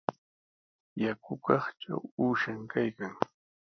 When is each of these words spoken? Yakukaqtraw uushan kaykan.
Yakukaqtraw 1.03 2.01
uushan 2.23 2.61
kaykan. 2.71 3.13